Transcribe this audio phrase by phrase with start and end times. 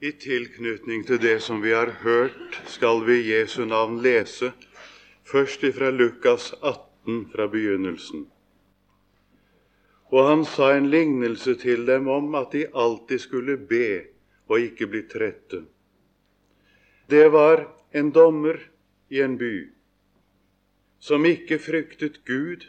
[0.00, 4.48] I tilknytning til det som vi har hørt, skal vi Jesu navn lese
[5.28, 8.22] først ifra Lukas 18 fra begynnelsen.
[10.08, 14.06] Og han sa en lignelse til dem om at de alltid skulle be
[14.48, 15.66] og ikke bli trette.
[17.10, 18.56] Det var en dommer
[19.10, 19.68] i en by
[21.00, 22.64] som ikke fryktet Gud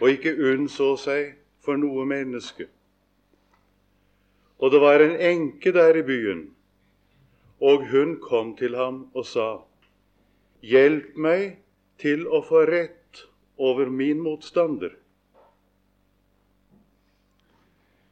[0.00, 2.66] og ikke unnså seg for noe menneske.
[4.60, 6.42] Og det var en enke der i byen,
[7.60, 9.50] og hun kom til ham og sa,
[10.60, 11.62] Hjelp meg
[12.00, 13.22] til å få rett
[13.56, 14.92] over min motstander.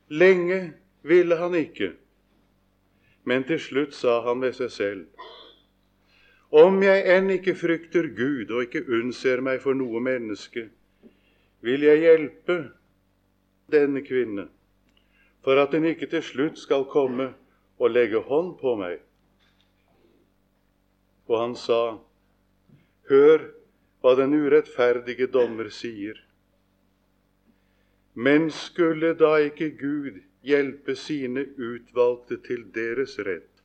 [0.08, 0.60] Lenge
[1.04, 1.90] ville han ikke,
[3.28, 5.26] men til slutt sa han ved seg selv:"
[6.48, 10.70] Om jeg enn ikke frykter Gud og ikke unnser meg for noe menneske,
[11.60, 12.56] vil jeg hjelpe
[13.68, 14.46] denne kvinne,
[15.44, 17.32] for at hun ikke til slutt skal komme
[17.78, 18.98] og legge hånd på meg.
[21.28, 21.98] Og han sa,
[23.08, 23.44] Hør
[24.02, 26.18] hva den urettferdige dommer sier.
[28.14, 33.62] Men skulle da ikke Gud hjelpe sine utvalgte til deres rett,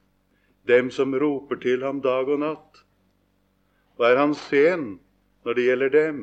[0.69, 2.83] dem som roper til ham dag og natt?
[3.97, 4.85] Og er han sen
[5.43, 6.21] når det gjelder dem?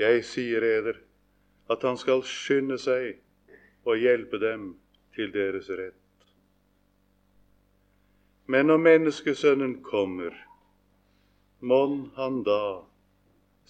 [0.00, 1.00] Jeg sier eder
[1.70, 3.18] at han skal skynde seg
[3.84, 4.74] og hjelpe dem
[5.14, 5.96] til deres rett.
[8.50, 10.34] Men når Menneskesønnen kommer,
[11.60, 12.82] mon han da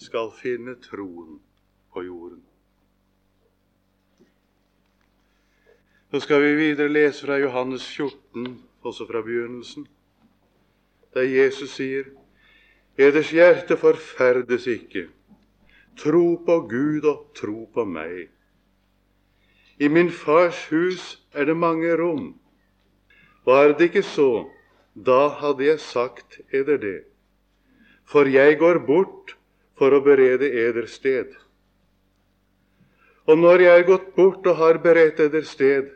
[0.01, 1.39] skal finne troen
[1.93, 2.41] på jorden.
[6.11, 9.87] Så skal vi videre lese fra Johannes 14, også fra begynnelsen,
[11.13, 12.09] der Jesus sier
[12.97, 15.07] Eders hjerte forferdes ikke.
[15.97, 18.27] Tro på Gud og tro på meg.
[19.81, 22.35] I min fars hus er det mange rom.
[23.45, 24.45] Var det ikke så,
[24.93, 26.99] da hadde jeg sagt eder det.
[28.05, 29.33] For jeg går bort
[29.79, 31.33] for å berede eder sted.
[33.25, 35.89] Og når jeg er gått bort og har beredt eder sted,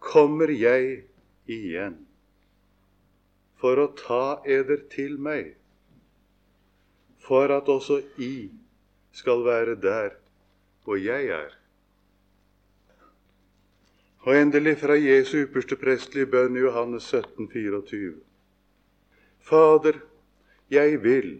[0.00, 1.04] kommer jeg
[1.48, 2.00] igjen
[3.60, 5.54] for å ta eder til meg,
[7.24, 8.50] for at også I
[9.16, 10.16] skal være der
[10.84, 11.52] hvor jeg er.
[14.24, 18.14] Og endelig fra Jesu ypperste prestelige bønn i Johannes 17, 24.
[19.44, 19.98] Fader,
[20.70, 21.34] jeg vil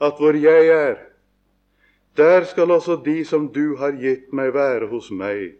[0.00, 0.96] at hvor jeg er,
[2.16, 5.58] der skal også de som du har gitt meg, være hos meg,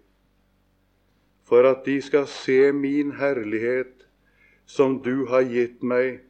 [1.45, 4.07] for at de skal se min herlighet
[4.67, 6.21] som du har gitt meg,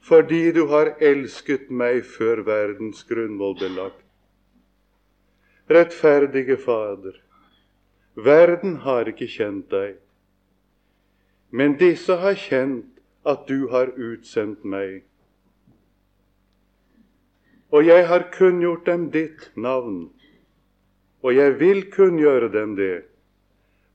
[0.00, 4.04] fordi du har elsket meg før verdens grunnvoll ble lagt.
[5.70, 7.14] Rettferdige Fader,
[8.24, 9.98] verden har ikke kjent deg,
[11.50, 15.02] men disse har kjent at du har utsendt meg.
[17.70, 20.08] Og jeg har kunngjort dem ditt navn,
[21.22, 23.04] og jeg vil kunngjøre dem det,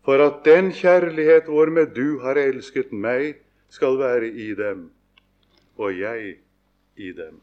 [0.06, 4.90] for at den kjærlighet hvormed du har elsket meg, skal være i dem,
[5.76, 6.38] og jeg
[6.96, 7.42] i dem.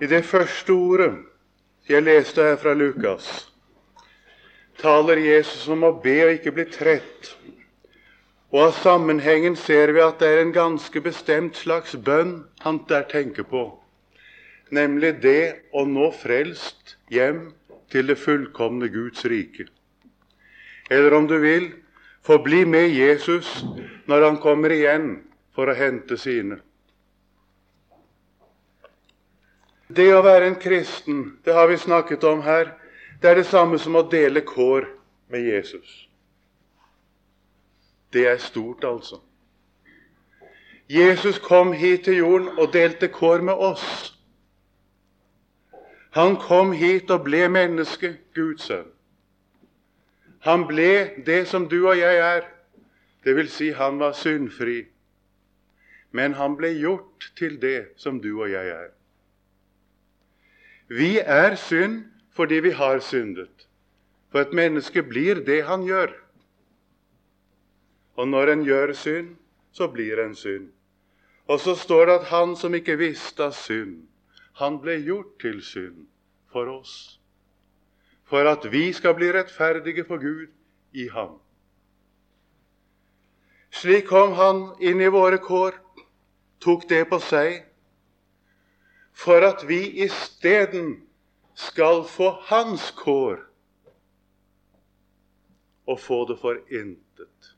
[0.00, 1.29] I det første ordet
[1.88, 3.52] jeg leste her fra Lukas,
[4.80, 7.34] taler Jesus om å be og ikke bli trett
[8.50, 13.04] og av sammenhengen ser vi at det er en ganske bestemt slags bønn han der
[13.10, 13.62] tenker på,
[14.74, 17.52] nemlig det å nå frelst hjem
[17.94, 19.68] til det fullkomne Guds rike.
[20.90, 21.70] Eller om du vil,
[22.26, 23.62] få bli med Jesus
[24.10, 25.22] når han kommer igjen
[25.54, 26.58] for å hente sine.
[29.96, 32.76] Det å være en kristen, det har vi snakket om her,
[33.22, 34.86] det er det samme som å dele kår
[35.32, 36.06] med Jesus.
[38.12, 39.18] Det er stort, altså.
[40.90, 44.14] Jesus kom hit til jorden og delte kår med oss.
[46.10, 48.88] Han kom hit og ble menneske, Guds sønn.
[50.46, 52.46] Han ble det som du og jeg er,
[53.24, 54.86] vil si han var syndfri.
[56.10, 58.88] Men han ble gjort til det som du og jeg er.
[60.90, 62.02] Vi er synd
[62.34, 63.68] fordi vi har syndet.
[64.30, 66.10] For et menneske blir det han gjør.
[68.18, 69.36] Og når en gjør synd,
[69.72, 70.70] så blir en synd.
[71.46, 74.02] Og så står det at han som ikke visste av synd,
[74.58, 76.06] han ble gjort til synd
[76.52, 77.20] for oss.
[78.26, 80.50] For at vi skal bli rettferdige for Gud
[80.92, 81.38] i ham.
[83.70, 85.74] Slik kom han inn i våre kår,
[86.60, 87.62] tok det på seg,
[89.12, 91.02] for at vi isteden
[91.54, 93.40] skal få hans kår
[95.86, 97.54] og få det for intet.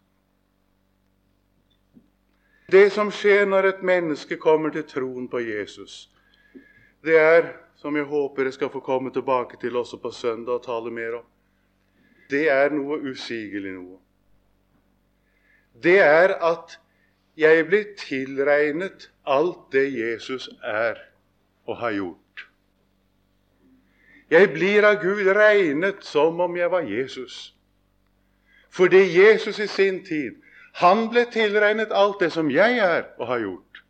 [2.73, 6.09] Det som skjer når et menneske kommer til troen på Jesus,
[7.05, 10.65] det er, som jeg håper jeg skal få komme tilbake til også på søndag og
[10.65, 11.27] tale mer om,
[12.31, 13.99] det er noe usigelig noe.
[15.83, 16.79] Det er at
[17.37, 21.12] jeg blir tilregnet alt det Jesus er
[21.73, 22.45] og har gjort.
[24.33, 27.55] Jeg blir av Gud regnet som om jeg var Jesus.
[28.73, 30.39] Fordi Jesus i sin tid
[30.81, 33.83] han ble tilregnet alt det som jeg er og har gjort.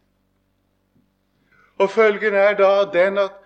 [1.79, 3.39] Og Følgen er da den at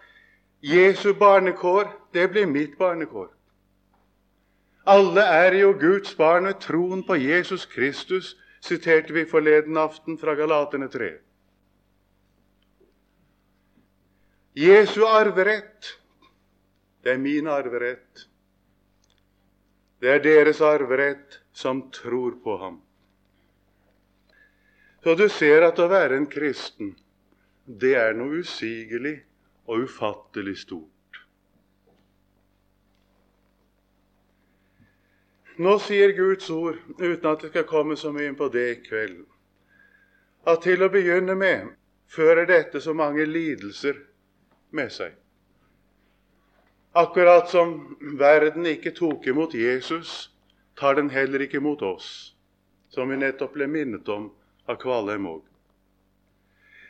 [0.64, 3.28] Jesu barnekår, det blir mitt barnekår.
[4.86, 10.34] Alle er jo Guds barn ved troen på Jesus Kristus, siterte vi forleden aften fra
[10.34, 11.10] Galatene 3.
[14.56, 15.98] Jesu arverett,
[17.02, 18.22] det er min arverett.
[20.00, 22.78] Det er deres arverett som tror på ham.
[25.04, 26.94] Så du ser at å være en kristen,
[27.68, 29.14] det er noe usigelig
[29.68, 31.20] og ufattelig stort.
[35.60, 38.82] Nå sier Guds ord, uten at det skal komme så mye inn på det i
[38.88, 39.20] kveld,
[40.48, 41.74] at til å begynne med
[42.08, 44.06] fører dette så mange lidelser
[44.70, 45.14] med seg.
[46.96, 50.30] Akkurat som verden ikke tok imot Jesus,
[50.76, 52.08] tar den heller ikke imot oss,
[52.88, 54.30] som vi nettopp ble minnet om
[54.66, 55.42] av Kvalheim òg.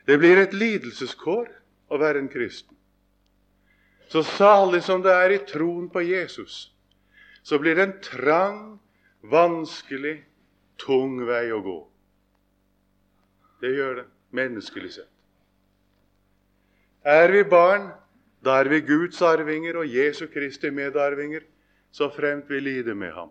[0.07, 1.49] Det blir et lidelseskår
[1.91, 2.77] å være en kristen.
[4.07, 6.71] Så salig som det er i troen på Jesus,
[7.43, 8.61] så blir det en trang,
[9.27, 10.21] vanskelig,
[10.79, 11.79] tung vei å gå.
[13.63, 15.16] Det gjør det, menneskelig sett.
[17.07, 17.93] Er vi barn,
[18.45, 21.41] da er vi Guds arvinger og Jesu Kristi medarvinger,
[21.93, 23.31] så fremt vi lider med ham.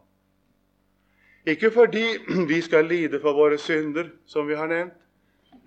[1.45, 2.06] Ikke fordi
[2.51, 4.94] vi skal lide for våre synder, som vi har nevnt.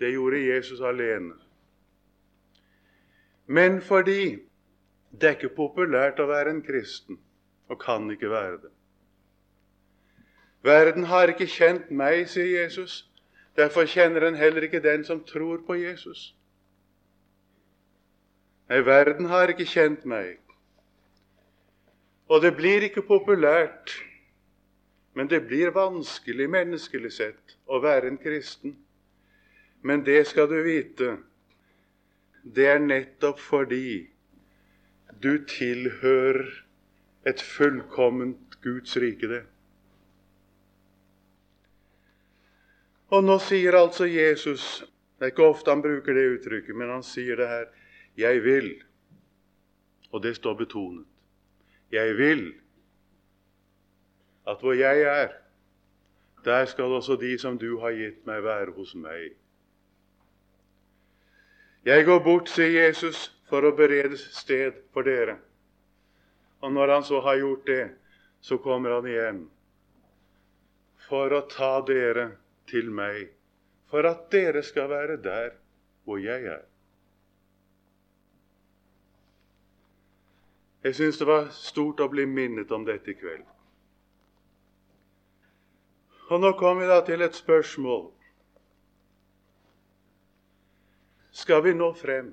[0.01, 1.35] Det gjorde Jesus alene.
[3.47, 4.39] Men fordi
[5.21, 7.21] det er ikke populært å være en kristen,
[7.69, 8.73] og kan ikke være det.
[10.65, 13.05] Verden har ikke kjent meg, sier Jesus.
[13.57, 16.38] Derfor kjenner den heller ikke den som tror på Jesus.
[18.69, 20.37] Nei, verden har ikke kjent meg.
[22.29, 23.95] Og det blir ikke populært,
[25.17, 28.77] men det blir vanskelig menneskelig sett å være en kristen.
[29.81, 31.17] Men det skal du vite,
[32.45, 34.11] det er nettopp fordi
[35.23, 36.45] du tilhører
[37.27, 39.43] et fullkomment Guds rike, det.
[43.09, 44.85] Og nå sier altså Jesus
[45.19, 47.65] Det er ikke ofte han bruker det uttrykket, men han sier det her
[48.19, 48.83] 'Jeg vil'.
[50.13, 51.07] Og det står betonet.
[51.93, 52.55] Jeg vil
[54.49, 55.29] at hvor jeg er,
[56.45, 59.35] der skal også de som du har gitt meg, være hos meg.
[61.85, 65.37] Jeg går bort, sier Jesus, for å berede sted for dere.
[66.65, 67.85] Og når han så har gjort det,
[68.41, 69.45] så kommer han igjen
[71.09, 72.31] for å ta dere
[72.69, 73.29] til meg,
[73.93, 75.53] for at dere skal være der
[76.05, 76.65] hvor jeg er.
[80.89, 83.45] Jeg syns det var stort å bli minnet om dette i kveld.
[86.33, 88.07] Og nå kommer vi da til et spørsmål.
[91.37, 92.31] Skal vi nå frem?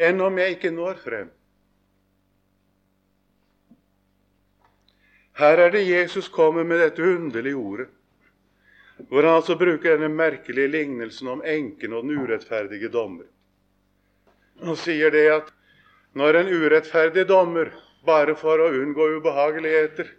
[0.00, 1.28] Enn om jeg ikke når frem?
[5.44, 7.90] Her er det Jesus kommer med dette underlige ordet,
[9.12, 13.28] hvor han altså bruker denne merkelige lignelsen om enken og den urettferdige dommer.
[14.62, 15.48] Og sier det at
[16.14, 17.72] når en urettferdig dommer,
[18.06, 20.10] bare for å unngå ubehageligheter,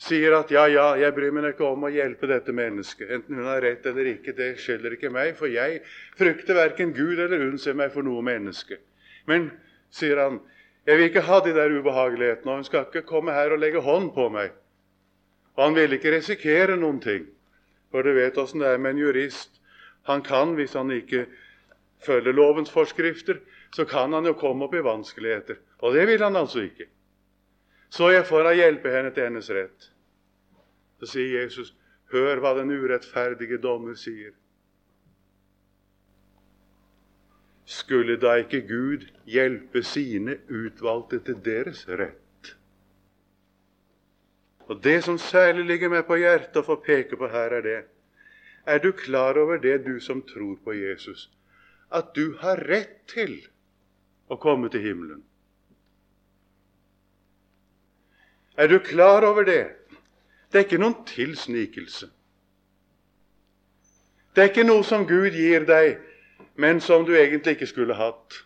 [0.00, 3.50] sier at ja, ja, jeg bryr meg ikke om å hjelpe dette mennesket, enten hun
[3.50, 5.82] har rett eller ikke, det skylder ikke meg, for jeg
[6.16, 8.78] frykter verken Gud eller unnser meg for noe menneske.
[9.28, 9.50] Men,
[9.92, 10.40] sier han,
[10.88, 13.84] jeg vil ikke ha de der ubehagelighetene, og hun skal ikke komme her og legge
[13.84, 14.54] hånd på meg.
[15.58, 17.26] Og han vil ikke risikere noen ting.
[17.92, 19.60] For du vet åssen det er med en jurist.
[20.08, 21.26] Han kan, hvis han ikke
[22.04, 23.40] følger lovens forskrifter,
[23.74, 25.60] så kan han jo komme opp i vanskeligheter.
[25.80, 26.88] Og det vil han altså ikke.
[27.90, 29.90] Så jeg får hjelpe henne til hennes rett.
[31.00, 31.74] Så sier Jesus,
[32.12, 34.32] hør hva den urettferdige dommer sier.
[37.70, 42.54] skulle da ikke Gud hjelpe sine utvalgte til deres rett?
[44.66, 47.78] Og Det som særlig ligger meg på hjertet å få peke på her, er det
[48.66, 51.30] Er du klar over det, du som tror på Jesus,
[51.90, 53.34] at du har rett til
[54.30, 55.24] å komme til himmelen?
[58.60, 59.64] Er du klar over det?
[60.50, 62.10] Det er ikke noen tilsnikelse.
[64.34, 65.98] Det er ikke noe som Gud gir deg,
[66.60, 68.42] men som du egentlig ikke skulle hatt.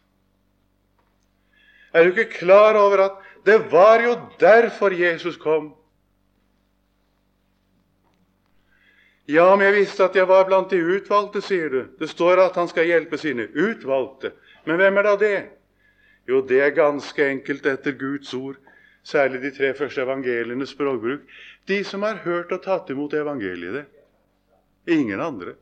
[1.94, 5.72] Er du ikke klar over at det var jo derfor Jesus kom?
[9.26, 11.80] Ja, men jeg visste at jeg var blant de utvalgte, sier du.
[11.98, 14.34] Det står at han skal hjelpe sine utvalgte.
[14.68, 15.38] Men hvem er da det?
[16.28, 18.56] Jo, det er ganske enkelt etter Guds ord,
[19.04, 21.24] særlig de tre første evangelienes språkbruk,
[21.68, 23.88] de som har hørt og tatt imot evangeliet.
[24.88, 25.56] Ingen andre.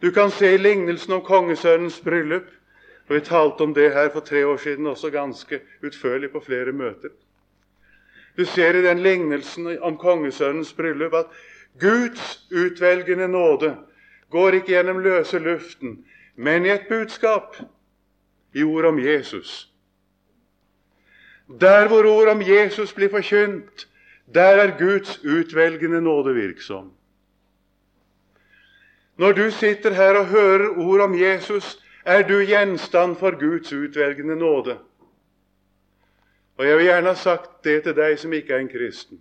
[0.00, 2.48] Du kan se i lignelsen om kongesønnens bryllup.
[3.08, 6.72] og Vi talte om det her for tre år siden også ganske utførlig på flere
[6.72, 7.12] møter.
[8.36, 11.26] Du ser i den lignelsen om kongesønnens bryllup at
[11.80, 13.76] Guds utvelgende nåde
[14.30, 16.04] går ikke gjennom løse luften,
[16.36, 17.56] men i et budskap,
[18.54, 19.68] i ord om Jesus.
[21.60, 23.88] Der hvor ord om Jesus blir forkynt,
[24.34, 26.92] der er Guds utvelgende nåde virksom.
[29.16, 34.36] Når du sitter her og hører ord om Jesus, er du gjenstand for Guds utvelgende
[34.36, 34.78] nåde.
[36.56, 39.20] Og jeg vil gjerne ha sagt det til deg som ikke er en kristen.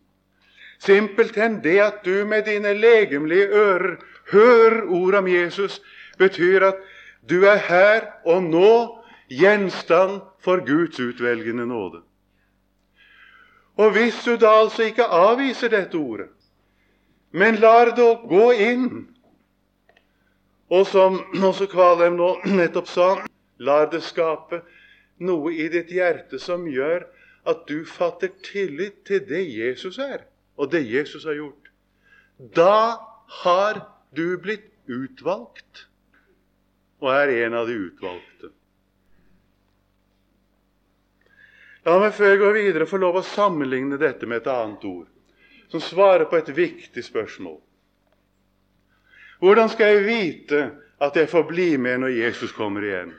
[0.81, 3.97] Simpelthen det at du med dine legemlige ører
[4.31, 5.81] hører ord om Jesus,
[6.17, 6.79] betyr at
[7.29, 8.73] du er her og nå
[9.29, 12.01] gjenstand for Guds utvelgende nåde.
[13.77, 16.29] Og hvis du da altså ikke avviser dette ordet,
[17.31, 18.89] men lar det gå inn,
[20.71, 23.09] og som også Kvalheim nå nettopp sa,
[23.59, 24.61] lar det skape
[25.21, 27.05] noe i ditt hjerte som gjør
[27.47, 31.71] at du fatter tillit til det Jesus er, og det Jesus har gjort,
[32.55, 32.97] da
[33.43, 33.81] har
[34.15, 35.85] du blitt utvalgt
[37.01, 38.51] og er en av de utvalgte.
[41.87, 45.07] La meg før jeg går videre få lov å sammenligne dette med et annet ord,
[45.71, 47.57] som svarer på et viktig spørsmål.
[49.41, 50.59] Hvordan skal jeg vite
[51.01, 53.15] at jeg får bli med når Jesus kommer igjen?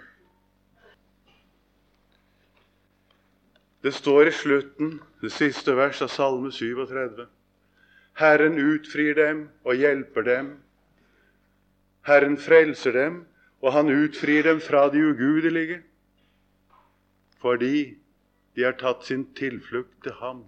[3.83, 7.25] Det står i slutten, det siste vers av Salme 37.
[8.21, 10.53] Herren utfrir dem og hjelper dem.
[12.07, 13.17] Herren frelser dem,
[13.63, 15.81] og han utfrir dem fra de ugudelige,
[17.43, 17.99] fordi
[18.55, 20.45] de har tatt sin tilflukt til ham.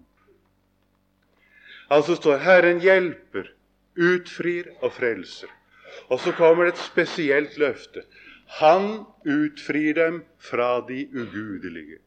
[1.90, 3.50] Altså står Herren hjelper,
[3.98, 5.50] utfrir og frelser.
[6.06, 8.06] Og så kommer det et spesielt løfte.
[8.62, 12.03] Han utfrir dem fra de ugudelige.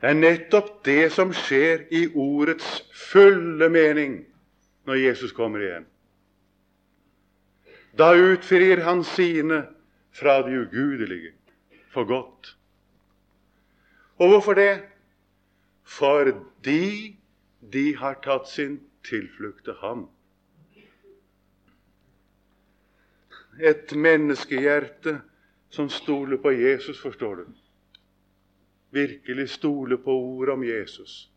[0.00, 4.18] Det er nettopp det som skjer i ordets fulle mening
[4.86, 5.86] når Jesus kommer igjen.
[7.96, 9.62] Da utfrir han sine
[10.12, 11.32] fra de ugudelige
[11.92, 12.56] for godt.
[14.20, 14.82] Og hvorfor det?
[15.82, 17.16] Fordi
[17.72, 20.08] de har tatt sin tilflukt til ham.
[23.60, 25.20] Et menneskehjerte
[25.70, 27.44] som stoler på Jesus, forstår du.
[28.90, 31.30] Virkelig stole på ordet om Jesus.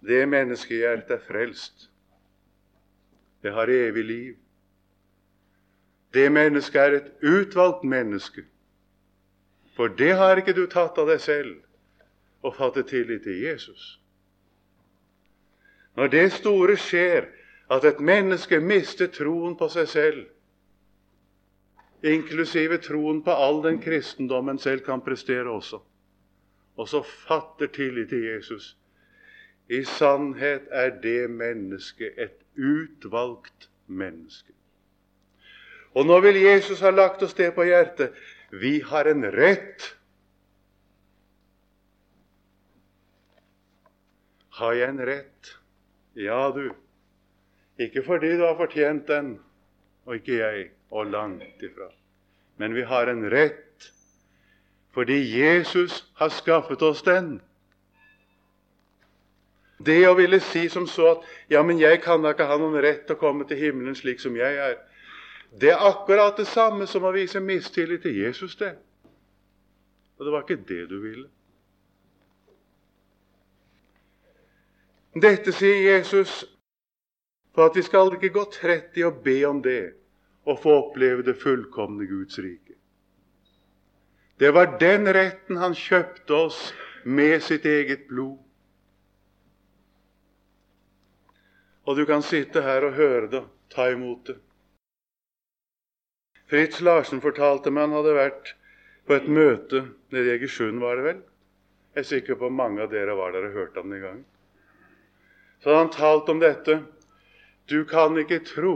[0.00, 1.90] Det menneskehjertet er frelst.
[3.42, 4.36] Det har evig liv.
[6.14, 8.44] Det mennesket er et utvalgt menneske
[9.80, 11.54] for det har ikke du tatt av deg selv
[12.44, 13.84] og fattet tillit til Jesus.
[15.96, 17.30] Når det store skjer,
[17.72, 20.20] at et menneske mister troen på seg selv,
[22.02, 25.80] inklusive troen på all den kristendommen selv kan prestere også,
[26.76, 28.76] og så fatter tillit til Jesus
[29.68, 34.52] I sannhet er det mennesket et utvalgt menneske.
[35.94, 38.14] Og nå vil Jesus ha lagt oss det på hjertet.
[38.50, 39.86] Vi har en rett.
[44.58, 45.52] Har jeg en rett?
[46.18, 46.72] Ja, du.
[47.80, 49.38] Ikke fordi du har fortjent den,
[50.10, 51.86] og ikke jeg, og langt ifra.
[52.58, 53.86] Men vi har en rett
[54.90, 57.36] fordi Jesus har skaffet oss den.
[59.78, 62.82] Det å ville si som så at ja, men jeg kan da ikke ha noen
[62.82, 64.80] rett til å komme til himmelen slik som jeg er.
[65.62, 68.56] Det er akkurat det samme som å vise mistillit til Jesus.
[68.56, 68.74] det.
[70.18, 71.28] Og det var ikke det du ville.
[75.14, 76.44] Dette sier Jesus
[77.54, 79.99] for at vi skal ikke gå trett i å be om det
[80.50, 82.74] og få oppleve det fullkomne Guds rike.
[84.40, 86.60] Det var den retten han kjøpte oss
[87.04, 88.38] med sitt eget blod.
[91.84, 93.42] Og du kan sitte her og høre det,
[93.72, 94.38] ta imot det.
[96.50, 98.54] Fritz Larsen fortalte meg han hadde vært
[99.06, 101.20] på et møte nede i Egersund, var det vel,
[101.94, 104.26] Jeg er sikker på mange av dere var der og hørte ham den gangen.
[105.60, 106.76] Så hadde han talt om dette.
[107.66, 108.74] Du kan ikke tro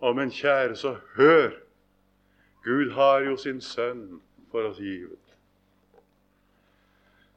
[0.00, 1.50] om en kjære, så hør!
[2.64, 5.18] Gud har jo sin sønn for oss givet.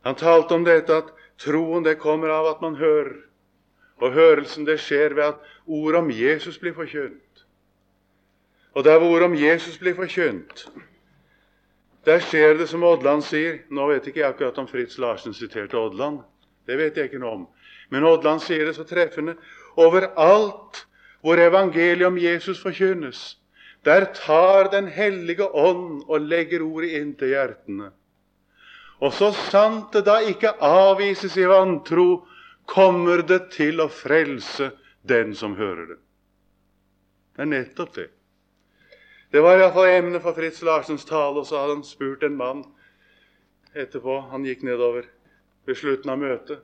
[0.03, 3.21] Han talte om dette at troen det kommer av at man hører.
[4.03, 7.45] Og hørelsen det skjer ved at ordet om Jesus blir forkynt.
[8.73, 10.65] Og der hvor ordet om Jesus blir forkynt,
[12.05, 13.61] der skjer det som Odland sier.
[13.71, 16.19] Nå vet ikke jeg akkurat om Fritz Larsen siterte Odland.
[16.67, 17.45] Det vet jeg ikke noe om.
[17.93, 19.37] Men Odland sier det så treffende.
[19.79, 20.83] Overalt
[21.23, 23.37] hvor evangeliet om Jesus forkynnes,
[23.85, 27.91] der tar Den hellige ånd og legger ordet inn til hjertene.
[28.99, 32.25] Og så sant det da ikke avvises i vantro,
[32.65, 34.69] kommer det til å frelse
[35.03, 35.97] den som hører det.
[37.35, 38.09] Det er nettopp det.
[39.33, 42.63] Det var iallfall emnet for Fritz Larsens tale, og så hadde han spurt en mann
[43.73, 44.19] etterpå.
[44.31, 45.07] Han gikk nedover
[45.65, 46.61] ved slutten av møtet,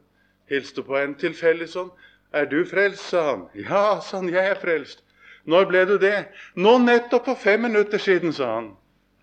[0.51, 1.89] hilste på en tilfeldig sånn.
[2.33, 3.49] 'Er du frelst?' sa han.
[3.53, 5.03] 'Ja', sa han, 'jeg er frelst'.
[5.45, 8.75] 'Når ble du det?' 'Nå nettopp for fem minutter siden', sa han.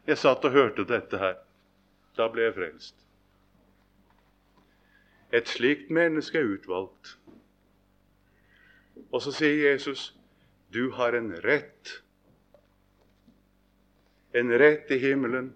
[0.07, 1.35] Jeg satt og hørte dette her.
[2.17, 2.95] Da ble jeg frelst.
[5.33, 7.17] Et slikt menneske er utvalgt.
[9.13, 10.15] Og så sier Jesus,
[10.73, 12.03] 'Du har en rett.'
[14.35, 15.55] En rett i himmelen.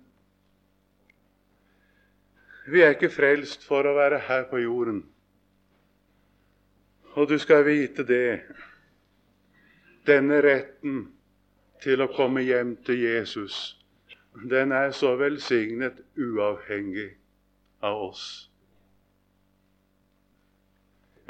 [2.67, 5.03] Vi er ikke frelst for å være her på jorden.
[7.15, 8.41] Og du skal vite det.
[10.07, 11.09] Denne retten
[11.83, 13.57] til å komme hjem til Jesus,
[14.51, 17.11] den er så velsignet uavhengig
[17.83, 18.25] av oss.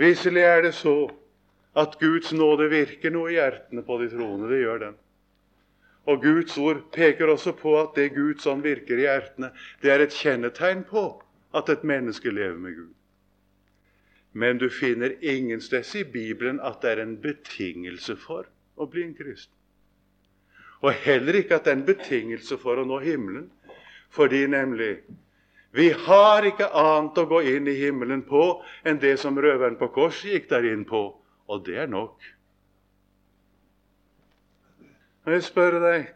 [0.00, 1.10] Visselig er det så
[1.76, 4.48] at Guds nåde virker noe i hjertene på de troende.
[4.50, 4.94] Det gjør den.
[6.08, 10.04] Og Guds ord peker også på at det Guds ånd virker i hjertene, det er
[10.04, 11.04] et kjennetegn på
[11.56, 12.94] at et menneske lever med Gud.
[14.32, 18.46] Men du finner ingen steds i Bibelen at det er en betingelse for
[18.78, 19.54] å bli en kristen.
[20.80, 23.50] Og heller ikke at det er en betingelse for å nå himmelen.
[24.10, 25.00] Fordi nemlig
[25.70, 28.42] vi har ikke annet å gå inn i himmelen på
[28.82, 31.02] enn det som røveren på korset gikk der inn på,
[31.46, 32.16] og det er nok.
[35.26, 36.08] Og jeg spør deg,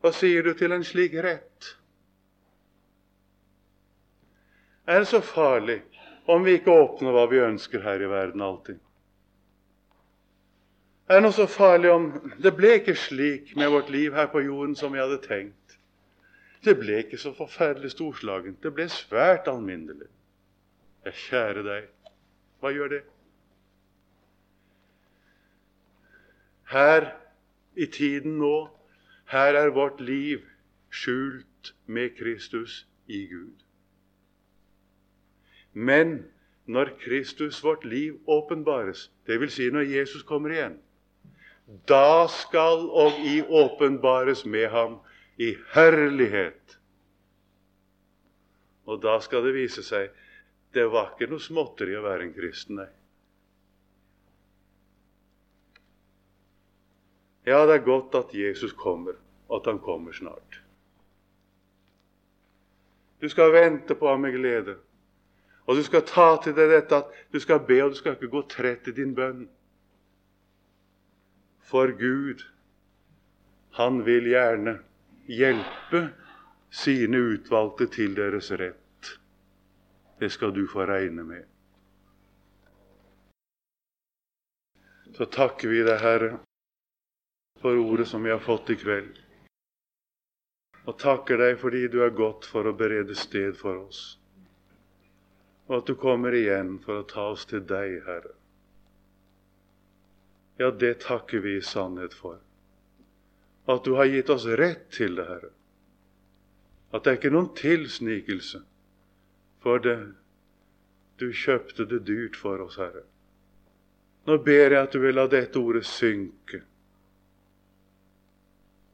[0.00, 1.74] hva sier du til en slik rett?
[4.86, 5.82] Er det så farlig
[6.26, 8.80] om vi ikke åpner hva vi ønsker her i verden alltid?
[11.06, 12.08] Er det noe så farlig om
[12.42, 15.76] det ble ikke slik med vårt liv her på jorden som vi hadde tenkt?
[16.66, 18.58] Det ble ikke så forferdelig storslagent.
[18.62, 20.08] Det ble svært alminnelig.
[21.06, 21.84] Ja, kjære deg,
[22.58, 23.04] hva gjør det?
[26.66, 27.12] Her
[27.78, 28.66] i tiden nå,
[29.30, 30.42] her er vårt liv
[30.90, 33.65] skjult med Kristus i Gud.
[35.76, 36.24] Men
[36.64, 39.52] når Kristus, vårt liv, åpenbares, dvs.
[39.58, 40.78] Si når Jesus kommer igjen,
[41.90, 45.00] da skal og i åpenbares med ham
[45.36, 46.78] i herlighet.
[48.86, 50.14] Og da skal det vise seg
[50.76, 52.90] det var ikke noe småtteri å være en kristen, nei.
[57.46, 60.60] Ja, det er godt at Jesus kommer, og at han kommer snart.
[63.22, 64.76] Du skal vente på ham med glede.
[65.66, 68.30] Og du skal ta til deg dette at du skal be, og du skal ikke
[68.30, 69.46] gå trett i din bønn.
[71.66, 72.44] For Gud,
[73.74, 74.78] han vil gjerne
[75.26, 76.04] hjelpe
[76.70, 79.10] sine utvalgte til deres rett.
[80.20, 81.44] Det skal du få regne med.
[85.16, 86.30] Så takker vi deg, Herre,
[87.60, 89.16] for ordet som vi har fått i kveld.
[90.86, 94.18] Og takker deg fordi du er godt for å berede sted for oss.
[95.66, 98.34] Og at du kommer igjen for å ta oss til deg, Herre.
[100.60, 102.40] Ja, det takker vi i sannhet for
[103.66, 105.50] at du har gitt oss rett til det, Herre.
[106.94, 108.62] At det er ikke noen tilsnikelse,
[109.64, 109.96] for det,
[111.18, 113.02] du kjøpte det dyrt for oss, Herre.
[114.26, 116.62] Nå ber jeg at du vil la dette ordet synke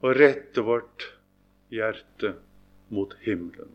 [0.03, 1.07] og rette vårt
[1.73, 2.35] hjerte
[2.93, 3.71] mot himmelen.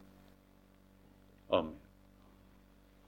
[1.49, 1.86] Amen.